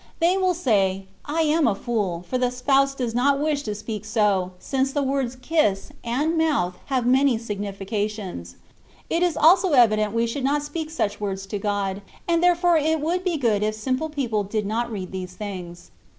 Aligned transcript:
They 0.19 0.35
will 0.35 0.55
say, 0.55 1.05
"I 1.25 1.41
am 1.41 1.67
a 1.67 1.75
fool; 1.75 2.25
for 2.27 2.39
the 2.39 2.49
Spouse 2.49 2.95
does 2.95 3.13
not 3.13 3.39
wish 3.39 3.61
to 3.61 3.75
speak 3.75 4.03
so, 4.03 4.53
since 4.57 4.91
the 4.91 5.03
words' 5.03 5.35
kiss' 5.43 5.91
and 6.03 6.33
^ 6.33 6.37
mouth' 6.39 6.75
have 6.87 7.05
many 7.05 7.37
significations: 7.37 8.55
it 9.11 9.21
is 9.21 9.37
also 9.37 9.73
evident 9.73 10.11
we 10.11 10.25
should 10.25 10.43
not 10.43 10.63
speak 10.63 10.89
such 10.89 11.21
words 11.21 11.45
to 11.45 11.59
God, 11.59 12.01
and 12.27 12.41
therefore 12.41 12.77
it 12.77 12.99
would 12.99 13.23
be 13.23 13.37
good 13.37 13.61
if 13.61 13.75
simple 13.75 14.09
people 14.09 14.43
did 14.43 14.65
not 14.65 14.91
read 14.91 15.11
these 15.11 15.35
things." 15.35 15.91